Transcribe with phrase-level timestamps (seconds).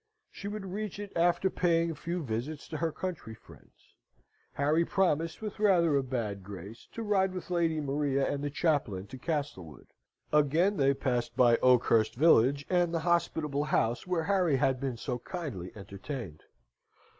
[0.31, 3.93] She would reach it after paying a few visits to her country friends.
[4.53, 9.05] Harry promised, with rather a bad grace, to ride with Lady Maria and the chaplain
[9.05, 9.89] to Castlewood.
[10.33, 15.19] Again they passed by Oakhurst village, and the hospitable house where Harry had been so
[15.19, 16.45] kindly entertained.